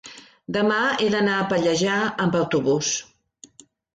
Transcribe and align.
demà 0.55 0.77
he 1.01 1.09
d'anar 1.15 1.35
a 1.41 1.43
Pallejà 1.51 1.99
amb 2.25 2.39
autobús. 2.41 2.91